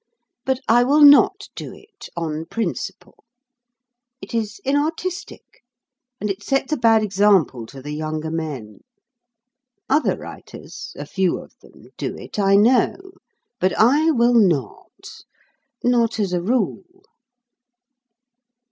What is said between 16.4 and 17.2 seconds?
rule.